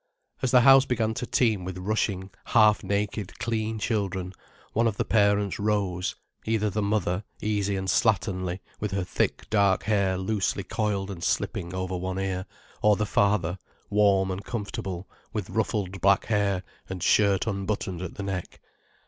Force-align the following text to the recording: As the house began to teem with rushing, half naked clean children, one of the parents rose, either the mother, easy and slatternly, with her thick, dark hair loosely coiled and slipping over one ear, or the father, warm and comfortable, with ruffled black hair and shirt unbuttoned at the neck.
As 0.41 0.49
the 0.49 0.61
house 0.61 0.83
began 0.85 1.13
to 1.13 1.27
teem 1.27 1.63
with 1.63 1.77
rushing, 1.77 2.31
half 2.45 2.83
naked 2.83 3.37
clean 3.37 3.77
children, 3.77 4.33
one 4.73 4.87
of 4.87 4.97
the 4.97 5.05
parents 5.05 5.59
rose, 5.59 6.15
either 6.43 6.71
the 6.71 6.81
mother, 6.81 7.23
easy 7.39 7.75
and 7.75 7.87
slatternly, 7.87 8.61
with 8.79 8.93
her 8.93 9.03
thick, 9.03 9.47
dark 9.51 9.83
hair 9.83 10.17
loosely 10.17 10.63
coiled 10.63 11.11
and 11.11 11.23
slipping 11.23 11.75
over 11.75 11.95
one 11.95 12.17
ear, 12.17 12.47
or 12.81 12.95
the 12.95 13.05
father, 13.05 13.59
warm 13.91 14.31
and 14.31 14.43
comfortable, 14.43 15.07
with 15.33 15.51
ruffled 15.51 16.01
black 16.01 16.25
hair 16.25 16.63
and 16.89 17.03
shirt 17.03 17.45
unbuttoned 17.45 18.01
at 18.01 18.15
the 18.15 18.23
neck. 18.23 18.59